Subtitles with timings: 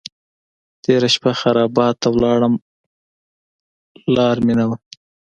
[0.83, 2.53] تېره شپه خرابات ته ولاړم
[4.15, 4.77] لار مې نه وه.